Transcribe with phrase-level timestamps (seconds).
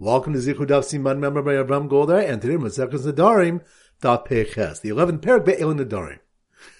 [0.00, 3.62] Welcome to Zichud Daf Siman member by Avram Goldar, and today Maseches Nadarim
[4.00, 6.20] Daf Peches, the 11th parak Be'el Nadarim.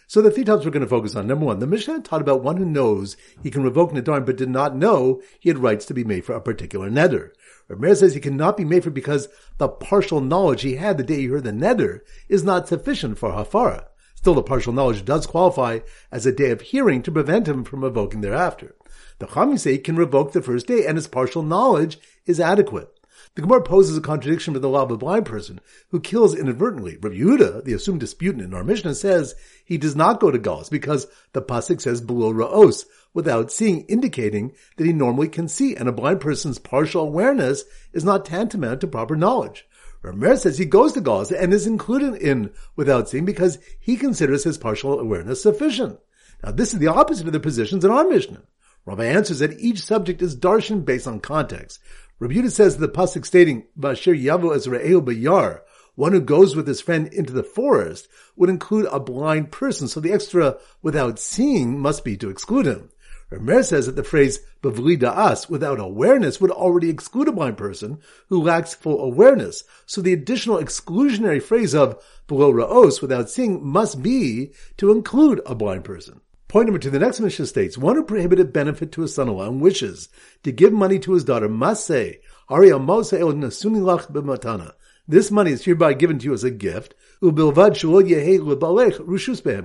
[0.06, 1.26] So the three topics we're going to focus on.
[1.26, 4.49] Number one, the Mishnah taught about one who knows he can revoke Nadarim but did
[4.49, 7.31] not know he had rights to be made for a particular Neder.
[7.68, 9.27] Rameir says he cannot be made for because
[9.57, 13.32] the partial knowledge he had the day he heard the Neder is not sufficient for
[13.32, 13.87] Hafara.
[14.14, 15.80] Still, the partial knowledge does qualify
[16.12, 18.77] as a day of hearing to prevent him from revoking thereafter.
[19.19, 22.95] The Chachamim say he can revoke the first day and his partial knowledge is adequate.
[23.34, 26.96] The Gemara poses a contradiction with the law of a blind person who kills inadvertently.
[27.00, 29.34] Rabbi Yehuda, the assumed disputant in our Mishnah, says
[29.64, 32.84] he does not go to Galus because the pasuk says below Ra'os
[33.15, 38.05] without seeing, indicating that he normally can see, and a blind person's partial awareness is
[38.05, 39.67] not tantamount to proper knowledge.
[40.03, 44.45] Rameir says he goes to Galus and is included in without seeing because he considers
[44.45, 45.98] his partial awareness sufficient.
[46.42, 48.42] Now this is the opposite of the positions in our Mishnah.
[48.87, 51.81] Rabbi answers that each subject is darshan based on context.
[52.21, 55.61] Yehuda says the pasuk stating "Bashir Yavo Ezrael Bayar,"
[55.95, 59.87] one who goes with his friend into the forest, would include a blind person.
[59.87, 62.91] So the extra "without seeing" must be to exclude him.
[63.31, 68.01] Rameir says that the phrase "bavli da'as" without awareness would already exclude a blind person
[68.31, 69.62] who lacks full awareness.
[69.87, 75.55] So the additional exclusionary phrase of below ra'os without seeing must be to include a
[75.55, 76.20] blind person.
[76.49, 79.61] Point number two, the next Mishnah states, one who prohibited benefit to his son-in-law and
[79.61, 80.09] wishes
[80.45, 84.73] to give money to his daughter must say, b'matana.
[85.07, 87.75] This money is hereby given to you as a gift, ubilvad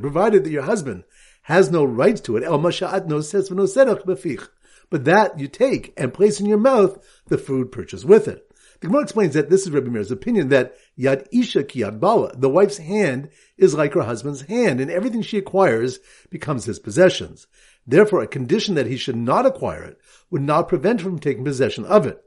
[0.02, 1.06] provided that your husband
[1.44, 2.44] has no rights to it,
[4.90, 8.53] but that you take and place in your mouth the food purchased with it.
[8.84, 12.36] The Gemara explains that this is Rabbi Meir's opinion that Yad Isha ki Yad Bala,
[12.36, 17.48] the wife's hand is like her husband's hand, and everything she acquires becomes his possessions.
[17.88, 21.46] Therefore, a condition that he should not acquire it would not prevent him from taking
[21.46, 22.22] possession of it.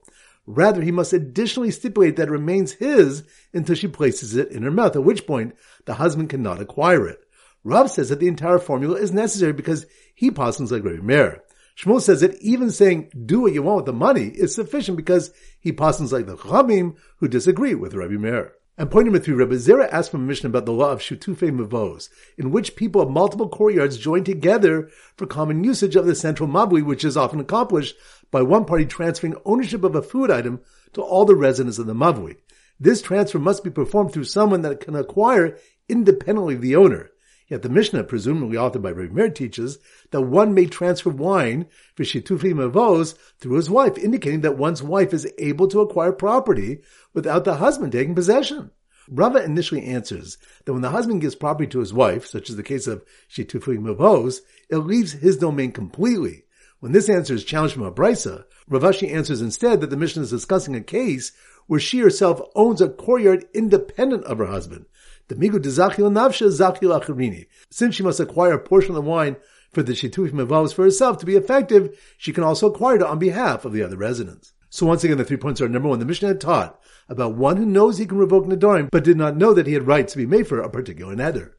[0.46, 4.70] Rather, he must additionally stipulate that it remains his until she places it in her
[4.70, 7.20] mouth, at which point the husband cannot acquire it.
[7.64, 9.84] Rav says that the entire formula is necessary because
[10.14, 11.42] he posits like Rabbi Meir.
[11.76, 15.30] Shmuel says that even saying do what you want with the money is sufficient because
[15.60, 18.52] he passes like the Chachamim who disagree with Rabbi Meir.
[18.78, 22.10] And point number three, Rabbi Zera asked from Mishnah about the law of Shutufe Mavos,
[22.36, 26.84] in which people of multiple courtyards join together for common usage of the central mavui,
[26.84, 27.96] which is often accomplished
[28.30, 30.60] by one party transferring ownership of a food item
[30.92, 32.36] to all the residents of the mavui.
[32.78, 37.10] This transfer must be performed through someone that can acquire independently the owner.
[37.48, 39.78] Yet the Mishnah, presumably authored by Rabbi Meir, teaches
[40.10, 45.14] that one may transfer wine for shitufi mavos through his wife, indicating that one's wife
[45.14, 46.80] is able to acquire property
[47.14, 48.72] without the husband taking possession.
[49.08, 52.64] Rava initially answers that when the husband gives property to his wife, such as the
[52.64, 56.46] case of shitufi mavos, it leaves his domain completely.
[56.80, 60.22] When this answer is challenged from a brisa, Rav Ashi answers instead that the Mishnah
[60.22, 61.30] is discussing a case
[61.68, 64.86] where she herself owns a courtyard independent of her husband,
[65.28, 67.46] the migu dezachil navsha zachil acharini.
[67.70, 69.36] Since she must acquire a portion of the wine
[69.72, 73.18] for the shituf mevavos for herself to be effective, she can also acquire it on
[73.18, 74.52] behalf of the other residents.
[74.70, 77.56] So once again, the three points are number one, the Mishnah had taught about one
[77.56, 80.18] who knows he can revoke Nadarim, but did not know that he had rights to
[80.18, 81.52] be made for a particular neder.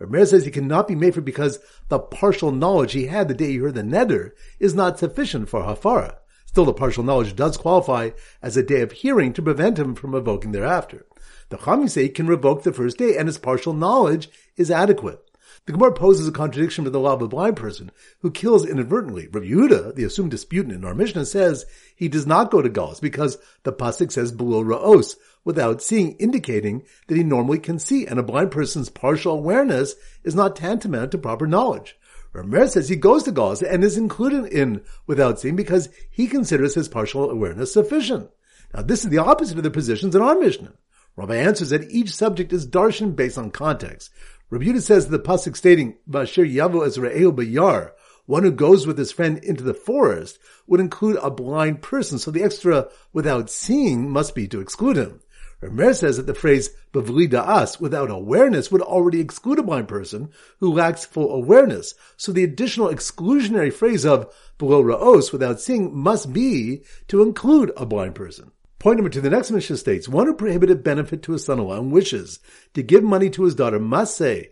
[0.00, 3.52] Rameir says he cannot be made for because the partial knowledge he had the day
[3.52, 6.16] he heard the neder is not sufficient for hafara.
[6.46, 8.10] Still, the partial knowledge does qualify
[8.42, 11.06] as a day of hearing to prevent him from evoking thereafter.
[11.54, 15.20] The Chachamim say can revoke the first day, and his partial knowledge is adequate.
[15.66, 19.28] The Gemara poses a contradiction with the law of a blind person who kills inadvertently.
[19.28, 21.64] Rabbi Yehuda, the assumed disputant in our Mishnah, says
[21.94, 25.14] he does not go to Galus because the pasuk says below Ra'os
[25.44, 29.94] without seeing, indicating that he normally can see, and a blind person's partial awareness
[30.24, 31.96] is not tantamount to proper knowledge.
[32.34, 36.74] Rameir says he goes to Galus and is included in without seeing because he considers
[36.74, 38.28] his partial awareness sufficient.
[38.74, 40.72] Now this is the opposite of the positions in our Mishnah.
[41.16, 44.10] Rabbi answers that each subject is darshan based on context.
[44.50, 47.92] Rabbi Yehuda says that the pasuk stating "Bashir Yavo Ezrael Bayar,"
[48.26, 52.18] one who goes with his friend into the forest, would include a blind person.
[52.18, 55.20] So the extra "without seeing" must be to exclude him.
[55.62, 60.30] Rameir says that the phrase "bavli da'as" without awareness would already exclude a blind person
[60.58, 61.94] who lacks full awareness.
[62.16, 67.86] So the additional exclusionary phrase of below ra'os without seeing must be to include a
[67.86, 68.50] blind person.
[68.84, 72.38] Point two, the next Mishnah states, one who prohibited benefit to his son-in-law and wishes
[72.74, 74.50] to give money to his daughter must say,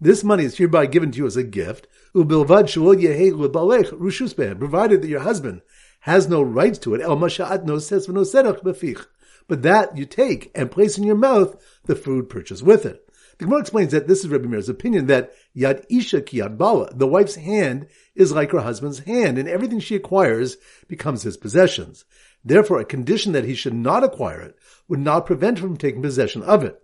[0.00, 2.50] this money is hereby given to you as a gift, provided
[5.02, 5.62] that your husband
[6.00, 7.02] has no rights to it,
[9.46, 13.05] but that you take and place in your mouth the food purchased with it.
[13.38, 16.90] The Gemara explains that this is Rabbi Meir's opinion that Yad Isha ki Yad Bala,
[16.94, 20.56] the wife's hand is like her husband's hand, and everything she acquires
[20.88, 22.06] becomes his possessions.
[22.42, 24.56] Therefore, a condition that he should not acquire it
[24.88, 26.80] would not prevent him from taking possession of it.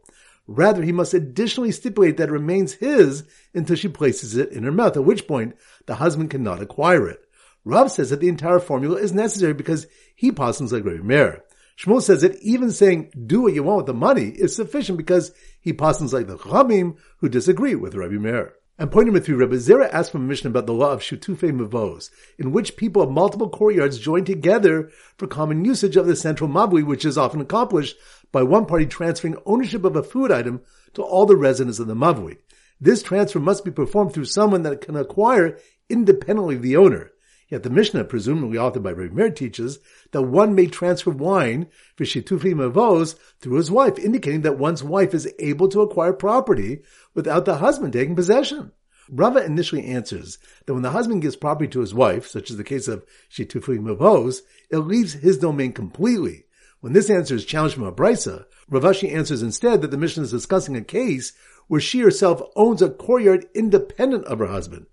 [0.47, 4.73] Rather, he must additionally stipulate that it remains his until she places it in her
[4.73, 5.57] mouth, at which point
[5.87, 7.25] the husband cannot acquire it.
[7.65, 11.45] Rav says that the entire formula is necessary because he posits like Rabbi Meir.
[11.79, 15.33] Shmuel says that even saying do what you want with the money is sufficient because
[15.62, 18.53] he passes like the Chachamim who disagree with Rabbi Meir.
[18.79, 22.11] And point number three, Rabbi Zera asked from a about the law of Shutufe Mavos,
[22.37, 26.85] in which people of multiple courtyards join together for common usage of the central mavui,
[26.85, 27.97] which is often accomplished
[28.32, 30.62] by one party transferring ownership of a food item
[30.94, 32.38] to all the residents of the mavui.
[32.81, 35.58] This transfer must be performed through someone that can acquire
[35.88, 37.12] independently the owner.
[37.53, 39.79] Yet the Mishnah, presumably authored by Rabbi Meir, teaches
[40.13, 41.67] that one may transfer wine
[41.97, 46.81] for shitufi mavos through his wife, indicating that one's wife is able to acquire property
[47.13, 48.73] without the husband taking possession.
[49.11, 52.65] Rava initially answers that when the husband gives property to his wife, such as the
[52.65, 54.41] case of shitufi mavos,
[54.71, 56.47] it leaves his domain completely.
[56.81, 60.23] When this answer is challenged from a brisa, Rav Ashi answers instead that the Mishnah
[60.23, 61.35] is discussing a case
[61.69, 64.87] where she herself owns a courtyard independent of her husband,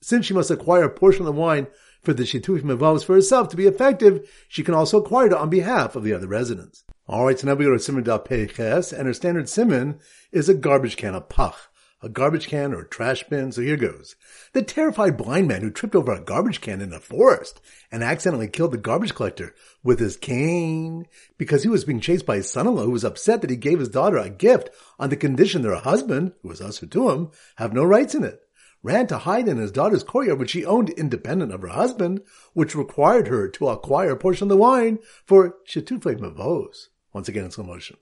[0.00, 1.66] since she must acquire a portion of the wine
[2.02, 5.50] for the shituf mevavos for herself to be effective, she can also acquire it on
[5.50, 6.84] behalf of the other residents.
[7.08, 9.98] Alright, so now we go to Simon Dal Peches, and her standard simon
[10.30, 11.71] is a garbage can, a pach
[12.02, 13.52] a garbage can or a trash bin.
[13.52, 14.16] So here goes.
[14.52, 17.60] The terrified blind man who tripped over a garbage can in a forest
[17.90, 21.06] and accidentally killed the garbage collector with his cane
[21.38, 23.88] because he was being chased by his son-in-law who was upset that he gave his
[23.88, 27.72] daughter a gift on the condition that her husband, who was usher to him, have
[27.72, 28.40] no rights in it.
[28.82, 32.20] Ran to hide in his daughter's courtyard, which she owned independent of her husband,
[32.52, 36.88] which required her to acquire a portion of the wine for Shetufei Mavos.
[37.12, 37.96] Once again in slow motion.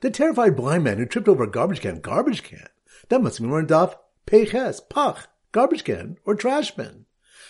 [0.00, 2.66] The terrified blind man who tripped over a garbage can, garbage can,
[3.08, 3.96] that must mean we're in Daf
[4.26, 7.06] Peches, Pach, garbage can or trash bin.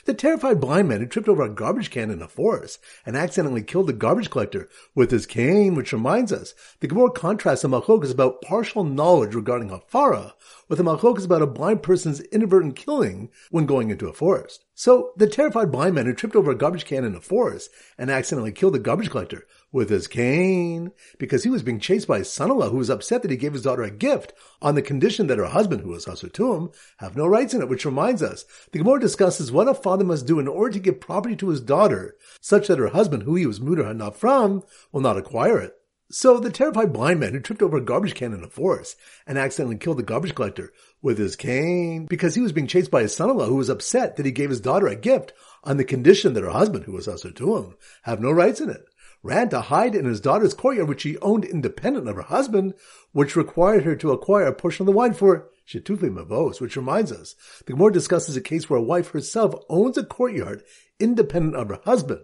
[0.07, 3.63] The terrified blind man who tripped over a garbage can in a forest and accidentally
[3.63, 8.13] killed the garbage collector with his cane, which reminds us, the Gemara contrasts the machlokas
[8.13, 10.33] about partial knowledge regarding hafara
[10.69, 14.67] with the machlokas about a blind person's inadvertent killing when going into a forest.
[14.75, 18.11] So, the terrified blind man who tripped over a garbage can in a forest and
[18.11, 22.33] accidentally killed the garbage collector with his cane because he was being chased by his
[22.33, 24.33] son-in-law who was upset that he gave his daughter a gift
[24.63, 27.85] on the condition that her husband, who was him, have no rights in it, which
[27.85, 31.35] reminds us, the Gemara discusses what a father must do in order to give property
[31.35, 34.63] to his daughter, such that her husband, who he was muter not from,
[34.93, 35.75] will not acquire it.
[36.09, 39.37] So the terrified blind man who tripped over a garbage can in a forest and
[39.37, 40.73] accidentally killed the garbage collector
[41.03, 44.27] with his cane because he was being chased by his son-in-law who was upset that
[44.27, 45.33] he gave his daughter a gift
[45.65, 48.71] on the condition that her husband, who was Hasur to him, have no rights in
[48.71, 48.87] it
[49.25, 52.75] ran to hide in his daughter's courtyard, which she owned independent of her husband,
[53.13, 57.11] which required her to acquire a portion of the wine for Shetufi Mavos, which reminds
[57.11, 57.35] us,
[57.65, 60.63] the Gemara discusses a case where a wife herself owns a courtyard
[61.01, 62.21] independent of her husband.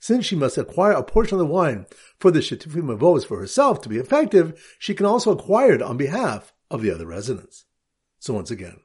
[0.00, 1.86] Since she must acquire a portion of the wine
[2.18, 5.96] for the Shetufi Mavos for herself to be effective, she can also acquire it on
[5.96, 7.64] behalf of the other residents.
[8.18, 8.80] So once again,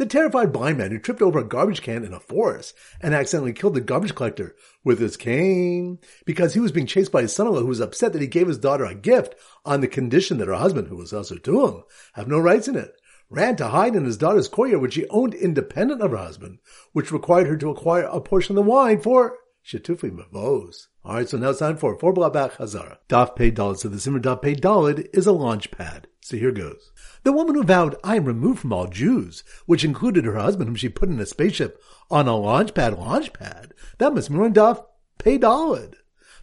[0.00, 3.52] the terrified blind man who tripped over a garbage can in a forest and accidentally
[3.52, 7.60] killed the garbage collector with his cane because he was being chased by his son-in-law
[7.60, 10.54] who was upset that he gave his daughter a gift on the condition that her
[10.54, 11.82] husband, who was also to him,
[12.14, 12.98] have no rights in it.
[13.28, 16.60] Ran to hide in his daughter's courtyard, which she owned independent of her husband,
[16.92, 20.86] which required her to acquire a portion of the wine for Shetufi Mavos.
[21.02, 22.98] Alright, so now it's time for four back Hazara.
[23.08, 23.78] Daf Pei Dalid.
[23.78, 26.08] So the Simmer Daf Pei Dalid is a launch pad.
[26.20, 26.92] So here goes.
[27.24, 30.76] The woman who vowed, I am removed from all Jews, which included her husband whom
[30.76, 31.80] she put in a spaceship
[32.10, 33.72] on a launch pad, launch pad.
[33.96, 34.84] That must mean Daf
[35.16, 35.94] Pei Dalid.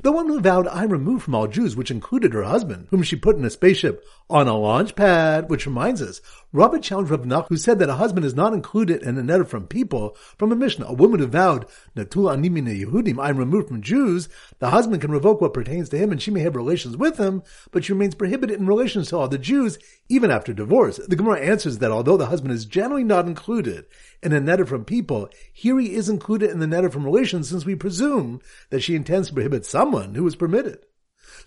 [0.01, 3.03] The woman who vowed, "I am removed from all Jews, which included her husband, whom
[3.03, 6.19] she put in a spaceship on a launch pad, which reminds us,
[6.53, 9.45] Rabbi challenged Rav Nach, who said that a husband is not included in a neder
[9.45, 10.85] from people, from a Mishnah.
[10.85, 15.11] A woman who vowed, Natul animine Yehudim, I am removed from Jews, the husband can
[15.11, 18.15] revoke what pertains to him and she may have relations with him, but she remains
[18.15, 19.77] prohibited in relations to all the Jews,
[20.07, 21.01] even after divorce.
[21.05, 23.85] The Gemara answers that although the husband is generally not included
[24.23, 27.65] in a neder from people, here he is included in the neder from relations since
[27.65, 28.39] we presume
[28.69, 30.79] that she intends to prohibit someone who is permitted.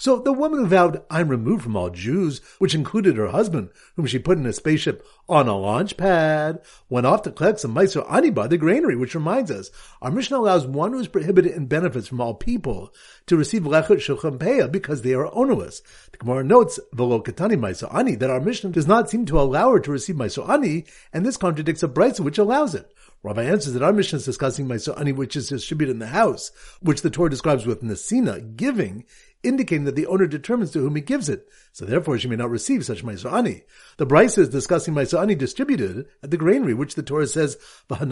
[0.00, 4.06] So the woman who vowed, I'm removed from all Jews, which included her husband, whom
[4.06, 8.10] she put in a spaceship on a launch pad, went off to collect some Meiser
[8.10, 11.66] Ani by the granary, which reminds us, our Mishnah allows one who is prohibited in
[11.66, 12.94] benefits from all people
[13.26, 15.82] to receive Lechot Shulchan because they are onerous.
[16.12, 19.70] The Gemara notes, Velo Katani Meiser Ani, that our Mishnah does not seem to allow
[19.72, 22.90] her to receive Meiser Ani, and this contradicts a Brisa which allows it.
[23.22, 27.02] Rabbi answers that our Mishnah is discussing Maisa'ani, which is distributed in the house, which
[27.02, 29.04] the Torah describes with Nesina, giving,
[29.42, 31.48] indicating that the owner determines to whom he gives it.
[31.72, 33.62] So therefore she may not receive such Maisa'ani.
[33.96, 37.56] The Brisa is discussing Maisa'ani distributed at the granary, which the Torah says,
[37.88, 38.10] and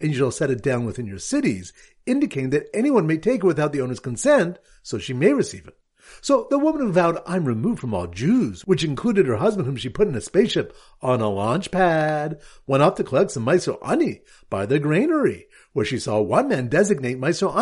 [0.00, 1.72] you shall set it down within your cities,
[2.06, 5.76] indicating that anyone may take it without the owner's consent, so she may receive it.
[6.20, 9.74] So the woman who vowed, I'm removed from all Jews, which included her husband whom
[9.74, 10.72] she put in a spaceship
[11.02, 13.76] on a launch pad, went off to collect some Maiso
[14.48, 17.52] by the granary, where she saw one man designate Maiso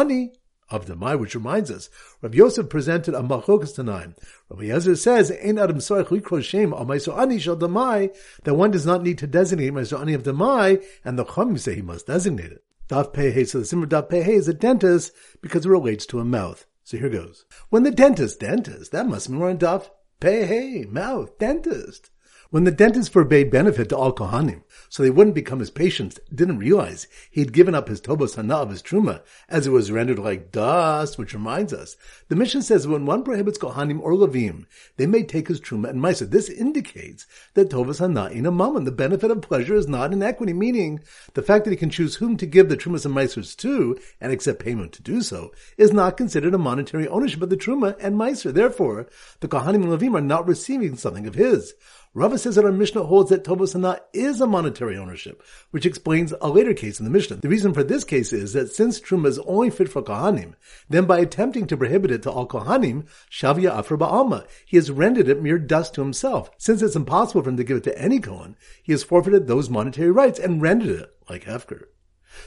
[0.75, 1.88] of the Mai, which reminds us,
[2.23, 4.11] Rabbi Yosef presented a machokas tonight.
[4.49, 9.26] Rabbi Yezer says, "Ein adam shem ani shel demai," that one does not need to
[9.26, 12.64] designate meiso ani of demai, and the chachamim say he must designate it.
[12.88, 16.25] Daf pehe, so the simmer daf pehe is a dentist because it relates to a
[16.25, 16.66] mouth.
[16.83, 17.47] So here goes.
[17.71, 19.88] When the dentist, dentist, that must be more in Daf
[20.21, 22.11] Pehe, mouth, dentist.
[22.54, 26.58] When the dentist forbade benefit to all Kohanim, so they wouldn't become his patients, didn't
[26.58, 30.20] realize he had given up his Tobos Hana of his Truma, as it was rendered
[30.20, 31.96] like dust, which reminds us.
[32.28, 34.66] The Mishnah says when one prohibits Kohanim or Levim,
[34.99, 36.30] they may take his Truma and Maisa.
[36.30, 40.23] This indicates that Tobos Hana in a moment, the benefit of pleasure is not in
[40.23, 41.00] equity, meaning
[41.32, 44.30] the fact that he can choose whom to give the Trumas and Maisers to, and
[44.30, 48.14] accept payment to do so, is not considered a monetary ownership of the Truma and
[48.14, 48.54] Meiser.
[48.54, 49.08] Therefore,
[49.40, 51.75] the Kohanim and Levim are not receiving something of his.
[52.16, 55.42] Rava says that our Mishnah holds that Tovos Hana is a monetary ownership,
[55.73, 57.38] which explains a later case in the Mishnah.
[57.38, 60.54] The reason for this case is that since Truma is only fit for Kohanim,
[60.88, 65.28] then by attempting to prohibit it to all Kohanim, Shavia Afra Ba'alma, he has rendered
[65.28, 66.52] it mere dust to himself.
[66.56, 69.68] Since it's impossible for him to give it to any Kohen, he has forfeited those
[69.68, 71.87] monetary rights and rendered it like Hefker.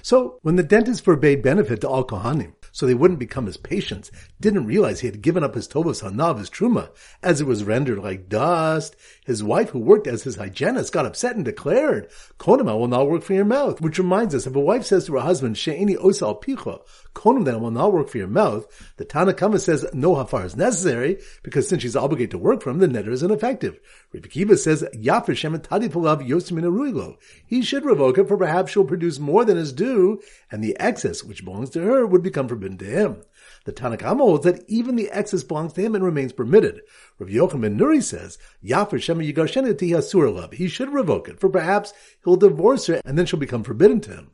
[0.02, 4.12] So when the dentist forbade benefit to all Kohanim, so they wouldn't become his patients,
[4.40, 6.92] didn't realize he had given up his Tovos Hanav, his Truma,
[7.24, 8.96] as it was rendered like dust.
[9.26, 12.08] His wife, who worked as his hygienist, got upset and declared,
[12.38, 13.82] Konim, I will not work for your mouth.
[13.82, 16.82] Which reminds us, if a wife says to her husband, She'eni osal picha,
[17.16, 18.68] Konim, then will not work for your mouth,
[18.98, 22.78] the Tanakama says no hafar is necessary, because since she's obligated to work for him,
[22.78, 23.80] the netter is ineffective.
[24.14, 27.18] Rabbi Kiva says, Yafir shemetadi pulav yosimina
[27.48, 31.24] He should revoke it, for perhaps she'll produce more than is due, and the excess,
[31.24, 33.24] which belongs to her, would become forbidden to him.
[33.66, 36.82] The Tanakh holds that even the excess belongs to him and remains permitted.
[37.20, 41.94] Rav Yochanan ben Nuri says, Yafir Shema Yigarshena He should revoke it, for perhaps
[42.24, 44.32] he'll divorce her and then she'll become forbidden to him.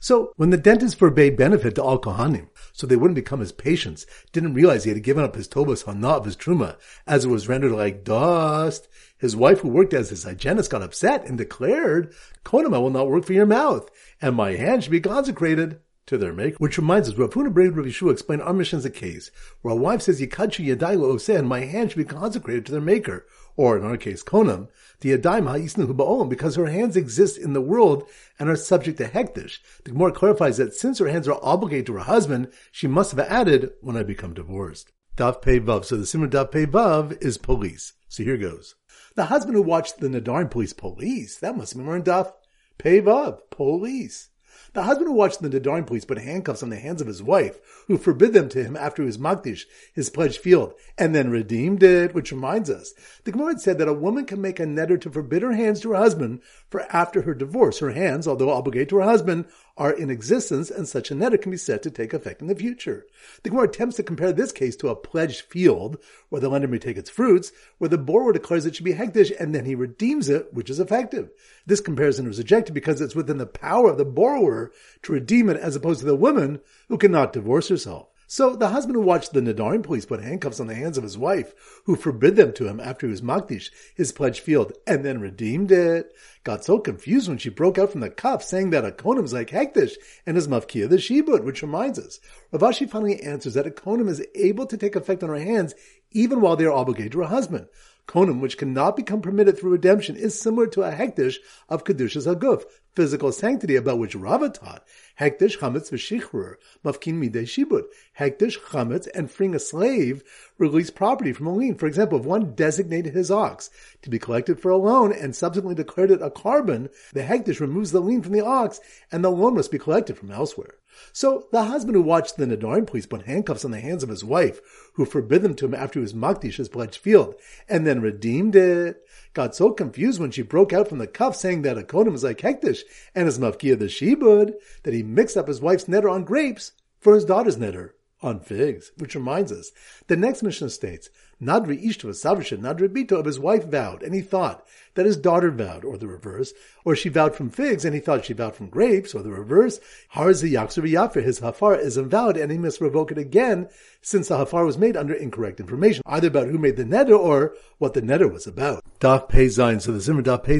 [0.00, 4.06] So when the dentist forbade benefit to all Kohanim, so they wouldn't become his patients,
[4.32, 7.48] didn't realize he had given up his Tobas Hana of his Truma, as it was
[7.48, 12.70] rendered like dust, his wife who worked as his hygienist got upset and declared, Konim,
[12.70, 13.90] will not work for your mouth,
[14.20, 16.56] and my hand should be consecrated to their maker.
[16.58, 19.30] Which reminds us, Rav Huna Braid Rav Yeshua explained our Mishnah as a case
[19.60, 22.80] where a wife says, Yikachu Yadai Lo and my hand should be consecrated to their
[22.80, 23.26] maker.
[23.56, 24.68] Or in our case, Konam,
[25.00, 29.08] the Yadaim Ha'isnu Ba'olam, because her hands exist in the world and are subject to
[29.08, 29.58] hektish.
[29.84, 33.20] The Gemara clarifies that since her hands are obligated to her husband, she must have
[33.20, 34.92] added, when I become divorced.
[35.16, 35.84] Daf Pei Vav.
[35.84, 37.92] So the Simon Daf Pei Vav is police.
[38.08, 38.74] So here goes.
[39.14, 42.32] The husband who watched the Nadarim police police, that must be more in Daf
[42.78, 44.30] Pei Vav, police.
[44.74, 47.60] The husband who watched the Nadarim police put handcuffs on the hands of his wife,
[47.86, 52.14] who forbid them to him after was Makdish, his pledged field, and then redeemed it,
[52.14, 52.94] which reminds us.
[53.24, 55.90] The Gemara said that a woman can make a netter to forbid her hands to
[55.90, 56.40] her husband
[56.70, 57.78] for after her divorce.
[57.80, 61.50] Her hands, although obligated to her husband, are in existence, and such a netter can
[61.50, 63.06] be said to take effect in the future.
[63.42, 65.98] The Gemara attempts to compare this case to a pledged field,
[66.28, 69.32] where the lender may take its fruits, where the borrower declares it should be hektish,
[69.40, 71.30] and then he redeems it, which is effective.
[71.66, 75.56] This comparison was rejected because it's within the power of the borrower to redeem it
[75.56, 78.11] as opposed to the woman who cannot divorce herself.
[78.34, 81.18] So the husband who watched the Nadarim police put handcuffs on the hands of his
[81.18, 81.52] wife,
[81.84, 85.70] who forbid them to him after he was Makdish, his pledged field, and then redeemed
[85.70, 89.24] it, got so confused when she broke out from the cuff saying that a konim
[89.24, 92.20] is like Hektish and is mafkia the shibud, which reminds us.
[92.52, 95.74] Rav Ashi finally answers that a konim is able to take effect on her hands
[96.10, 97.66] even while they are obligated to her husband.
[98.08, 101.36] Konim, which cannot become permitted through redemption, is similar to a hektish
[101.68, 104.84] of Kedushas Haguf, physical sanctity about which Rava taught.
[105.18, 107.84] Hektish, chametz, v'shichrur, mafkin midei shibud.
[108.18, 110.22] Hektish, chametz, and freeing a slave
[110.58, 111.76] release property from a lien.
[111.76, 113.70] For example, if one designated his ox
[114.02, 117.92] to be collected for a loan and subsequently declared it a korban, the hektish removes
[117.92, 118.80] the lien from the ox
[119.10, 120.74] and the loan must be collected from elsewhere.
[121.12, 124.24] So the husband who watched the Nadarim police put handcuffs on the hands of his
[124.24, 124.60] wife,
[124.94, 127.34] who forbid them to him after he was Makdish his pledged field,
[127.68, 131.62] and then redeemed it, got so confused when she broke out from the cuff saying
[131.62, 132.80] that a Kodim is like Hektish
[133.14, 137.14] and his Mavkia the Shebud, that he mixed up his wife's netter on grapes for
[137.14, 137.90] his daughter's netter
[138.22, 139.72] on figs, which reminds us,
[140.06, 141.10] the next Mishnah states,
[141.42, 145.50] Nadri Ishtu Savrisha Nadri Bito of his wife vowed, and he thought that his daughter
[145.50, 146.52] vowed, or the reverse,
[146.84, 149.80] or she vowed from figs, and he thought she vowed from grapes, or the reverse.
[150.14, 153.68] Harzi Yakser Yafer, his hafar is invalid, and he must revoke it again,
[154.00, 157.56] since the hafar was made under incorrect information, either about who made the neder or
[157.78, 158.84] what the neder was about.
[159.00, 160.58] Daf Pei so the Zimmer Daf Pei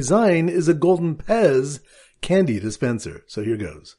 [0.53, 1.79] is a golden pez
[2.21, 3.23] candy dispenser.
[3.27, 3.95] So here goes.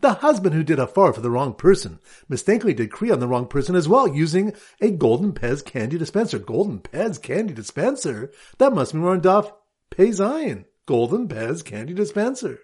[0.00, 3.46] The husband who did hafar for the wrong person mistakenly did kriya on the wrong
[3.46, 6.38] person as well, using a golden pez candy dispenser.
[6.38, 8.30] Golden pez candy dispenser?
[8.58, 9.52] That must mean we're on Daf
[9.90, 10.64] Pei Zayin.
[10.86, 12.60] Golden pez candy dispenser.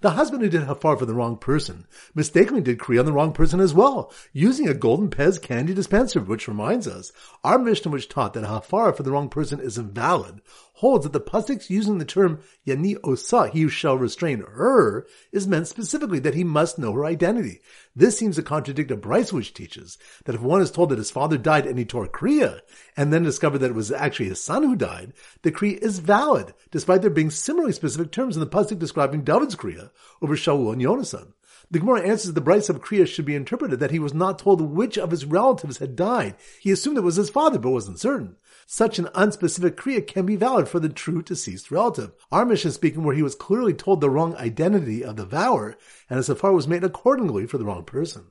[0.00, 3.32] The husband who did hafar for the wrong person mistakenly did kriya on the wrong
[3.32, 8.08] person as well, using a golden pez candy dispenser, which reminds us, our Mishnah which
[8.08, 10.40] taught that hafar for the wrong person is invalid,
[10.82, 15.68] holds that the pasuk's using the term yani osa, he shall restrain her, is meant
[15.68, 17.60] specifically that he must know her identity.
[17.94, 21.12] This seems to contradict a Brisa which teaches that if one is told that his
[21.12, 22.62] father died and he tore kriya,
[22.96, 25.12] and then discovered that it was actually his son who died,
[25.42, 29.54] the kriya is valid, despite there being similarly specific terms in the pasuk describing David's
[29.54, 31.32] kriya over Shaul and Yonasan.
[31.70, 34.38] The Gemara answers that the Brisa of Kriya should be interpreted that he was not
[34.38, 36.34] told which of his relatives had died.
[36.60, 38.36] He assumed it was his father, but wasn't certain.
[38.66, 42.12] Such an unspecific Kriya can be valid for the true deceased relative.
[42.30, 45.76] Our Mishnah is speaking where he was clearly told the wrong identity of the vower,
[46.08, 48.30] and a safar was made accordingly for the wrong person.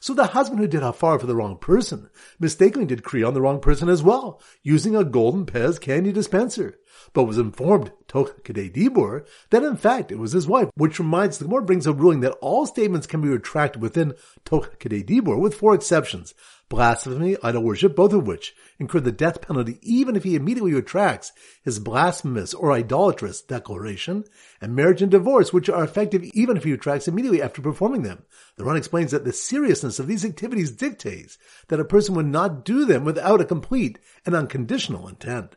[0.00, 3.40] So the husband who did hafar for the wrong person mistakenly did kriya on the
[3.40, 6.78] wrong person as well, using a golden pez candy dispenser,
[7.12, 11.38] but was informed toch kedei dibur that in fact it was his wife, which reminds
[11.38, 14.14] the Gemara brings a ruling that all statements can be retracted within
[14.44, 16.34] toch kedei dibur with four exceptions
[16.68, 21.32] blasphemy, idol worship, both of which incur the death penalty even if he immediately retracts
[21.62, 24.24] his blasphemous or idolatrous declaration,
[24.60, 28.24] and marriage and divorce, which are effective even if he retracts immediately after performing them.
[28.56, 31.38] The Ran explains that the seriousness of these activities dictates
[31.68, 35.56] that a person would not do them without a complete and unconditional intent.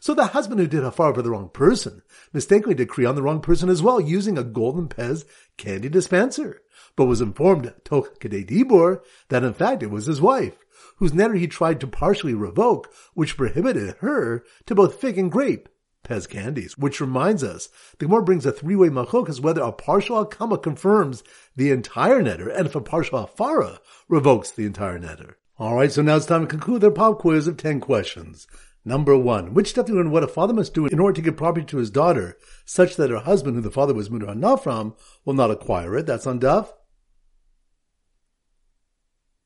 [0.00, 3.40] So the husband who did hafar for the wrong person mistakenly kriya on the wrong
[3.40, 5.24] person as well, using a golden pez
[5.56, 6.62] candy dispenser
[6.98, 10.64] but was informed toch kedei dibur that in fact it was his wife,
[10.96, 15.68] whose neder he tried to partially revoke, which prohibited her to both fig and grape,
[16.04, 16.76] pez candies.
[16.76, 17.68] Which reminds us,
[17.98, 18.90] the Gemara brings a three-way
[19.28, 21.22] as whether a partial akama confirms
[21.54, 23.78] the entire neder, and if a partial afara
[24.10, 25.34] revokes the entire neder.
[25.60, 28.48] Alright, so now it's time to conclude their pop quiz of 10 questions.
[28.88, 31.20] Number one, which step do you learn what a father must do in order to
[31.20, 34.94] give property to his daughter, such that her husband, who the father was mutar from,
[35.26, 36.06] will not acquire it?
[36.06, 36.72] That's on Daf.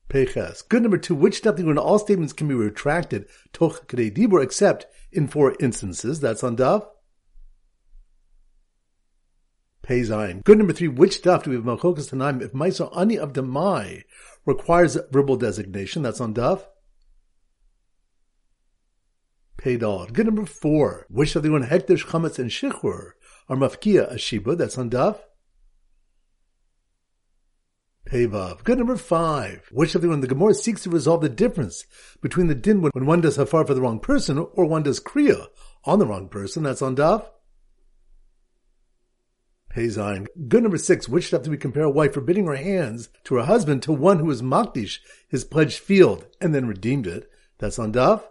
[0.07, 0.61] Peches.
[0.61, 4.85] Good number two, which step when all statements can be retracted, toch kadei dibur, except
[5.11, 6.21] in four instances.
[6.21, 6.87] That's on Daf.
[9.85, 10.41] Peizayin.
[10.45, 14.03] Good number three, which stuff do we have Malchokas Tanaim if Maisa Ani of Demai
[14.45, 16.01] requires verbal designation?
[16.01, 16.63] That's on Daf.
[19.63, 20.11] Peidal.
[20.11, 23.11] Good number four, which of the one Hekdesh, Chametz, and Shichur
[23.47, 24.57] are Mafkia Ashiba?
[24.57, 25.19] That's on Daf.
[28.09, 28.63] Pevav.
[28.63, 29.69] Good number five.
[29.71, 31.85] Which of the one the Gemara seeks to resolve the difference
[32.21, 35.47] between the din when one does hafar for the wrong person or one does kriya
[35.85, 36.63] on the wrong person.
[36.63, 37.25] That's on daf.
[39.73, 40.27] Peizayin.
[40.49, 41.07] Good number six.
[41.07, 44.19] Which stuff do we compare a wife forbidding her hands to her husband to one
[44.19, 44.99] who is makdish
[45.29, 47.29] his pledged field and then redeemed it?
[47.57, 48.23] That's on daf.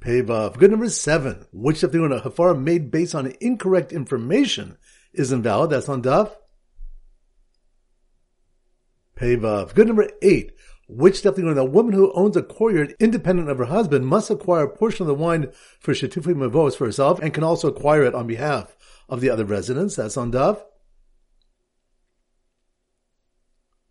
[0.00, 0.56] Pevav.
[0.56, 1.46] Good number seven.
[1.52, 4.78] Which stuff do we a hafar made based on incorrect information
[5.12, 5.70] is invalid?
[5.70, 6.34] That's on daf.
[9.16, 9.74] Pevav.
[9.74, 10.52] Good number eight.
[10.88, 14.28] Which step do you A woman who owns a courtyard independent of her husband must
[14.28, 18.02] acquire a portion of the wine for Shetifi Mavos for herself and can also acquire
[18.02, 18.76] it on behalf
[19.08, 19.94] of the other residents.
[19.94, 20.64] That's on Dove.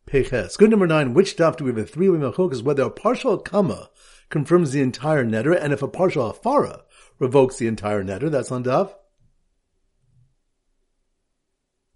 [0.08, 0.58] Peches.
[0.58, 1.13] Good number nine.
[1.13, 3.89] Which daf do we have a three-way machokas whether a partial kama
[4.29, 6.81] confirms the entire netter and if a partial afara
[7.19, 8.29] revokes the entire netter?
[8.29, 8.93] That's on daf.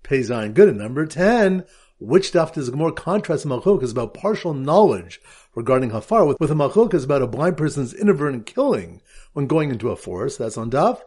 [0.03, 0.53] Peizayin.
[0.53, 0.69] Good.
[0.69, 1.65] And number ten.
[1.99, 5.21] Which daf does more contrast malchuk is about partial knowledge
[5.55, 9.89] regarding hafar with, with a is about a blind person's inadvertent killing when going into
[9.89, 10.39] a forest.
[10.39, 10.99] That's on daf.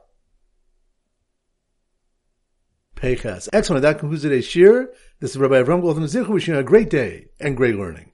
[2.94, 3.50] Peches.
[3.52, 3.82] Excellent.
[3.82, 4.86] That concludes today's shiur.
[5.20, 8.12] This is Rabbi Avram Goldman Zichu wishing you a great day and great learning.